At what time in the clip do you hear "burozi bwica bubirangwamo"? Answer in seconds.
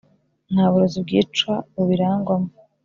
0.71-2.49